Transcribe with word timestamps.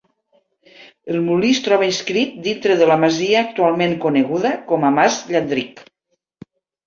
El 1.15 1.19
molí 1.25 1.49
es 1.55 1.59
troba 1.65 1.85
inscrit 1.87 2.39
dintre 2.47 2.77
de 2.79 2.87
la 2.91 2.97
masia 3.05 3.43
actualment 3.43 3.93
coneguda 4.07 4.53
com 4.71 4.87
a 4.89 4.93
Mas 4.97 5.19
Llandric. 5.35 5.85